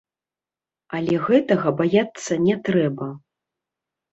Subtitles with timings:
[0.99, 3.11] Але гэтага баяцца не трэба.